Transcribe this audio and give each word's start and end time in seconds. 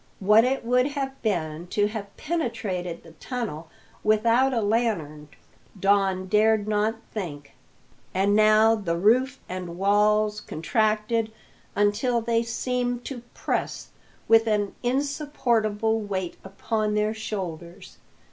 What 0.19 0.43
it 0.43 0.65
would 0.65 0.87
have 0.93 1.21
been 1.21 1.67
to 1.67 1.85
have 1.89 2.17
penetrated 2.17 3.03
the 3.03 3.11
tunnel 3.11 3.69
without 4.03 4.51
a 4.51 4.59
lantern 4.59 5.29
Don 5.79 6.25
dared 6.25 6.67
not 6.67 6.95
think. 7.13 7.53
And 8.11 8.35
now 8.35 8.73
the 8.73 8.97
roof 8.97 9.39
and 9.47 9.77
walls 9.77 10.41
contracted 10.41 11.31
until 11.75 12.19
they 12.19 12.41
seemed 12.41 13.05
to 13.05 13.21
press 13.35 13.89
with 14.27 14.47
an 14.47 14.73
insupportable 14.81 16.01
weight 16.01 16.35
upon 16.43 16.95
their 16.95 17.13
shoulders. 17.13 17.99